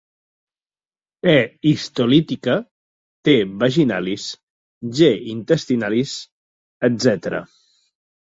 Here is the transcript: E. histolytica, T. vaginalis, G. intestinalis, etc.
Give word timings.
E. 1.33 1.35
histolytica, 1.71 2.55
T. 3.27 3.35
vaginalis, 3.63 4.25
G. 5.01 5.11
intestinalis, 5.35 6.17
etc. 6.89 7.39